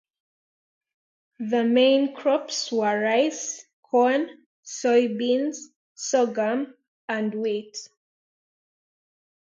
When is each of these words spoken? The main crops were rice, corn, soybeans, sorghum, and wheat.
The 1.37 1.63
main 1.63 2.15
crops 2.15 2.71
were 2.71 3.03
rice, 3.03 3.63
corn, 3.83 4.47
soybeans, 4.65 5.57
sorghum, 5.93 6.75
and 7.07 7.35
wheat. 7.35 7.77